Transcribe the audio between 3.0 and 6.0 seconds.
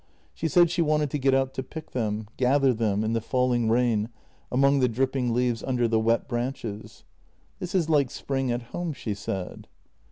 in the falling rain among the dripping leaves un der the